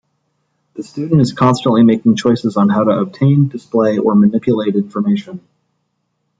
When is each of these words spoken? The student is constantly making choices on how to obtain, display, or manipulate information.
The 0.73 0.81
student 0.81 1.21
is 1.21 1.31
constantly 1.31 1.83
making 1.83 2.15
choices 2.15 2.57
on 2.57 2.69
how 2.69 2.85
to 2.85 2.89
obtain, 2.89 3.49
display, 3.49 3.99
or 3.99 4.15
manipulate 4.15 4.75
information. 4.75 5.41